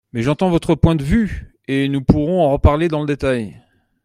[0.13, 3.61] Mais j’entends votre point de vue et nous pourrons en reparler dans le détail.